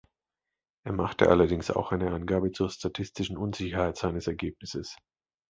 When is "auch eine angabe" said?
1.69-2.51